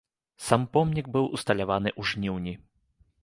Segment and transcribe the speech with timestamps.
[0.45, 2.53] Сам помнік быў усталяваны ў жніўні.